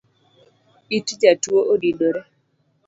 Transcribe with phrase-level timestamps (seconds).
[0.97, 2.21] It jatuo odinore